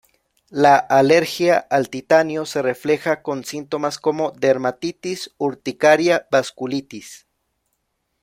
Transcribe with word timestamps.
La 0.49 0.77
alergia 0.77 1.59
al 1.69 1.91
titanio 1.91 2.47
se 2.47 2.63
refleja 2.63 3.21
con 3.21 3.45
síntomas 3.45 3.99
como: 3.99 4.31
dermatitis, 4.31 5.29
urticaria, 5.37 6.25
vasculitis. 6.31 7.27